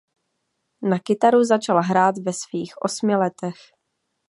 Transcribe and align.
Na 0.83 0.99
kytaru 0.99 1.43
začal 1.43 1.81
hrát 1.81 2.15
ve 2.25 2.33
svých 2.33 2.73
osmi 2.81 3.15
letech. 3.15 3.55